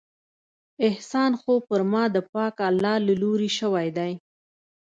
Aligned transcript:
احسان 0.87 1.31
خو 1.41 1.53
پر 1.67 1.81
ما 1.91 2.03
د 2.15 2.17
پاک 2.33 2.55
الله 2.69 2.95
له 3.07 3.13
لورې 3.21 3.49
شوى 3.59 3.87
دى. 3.97 4.11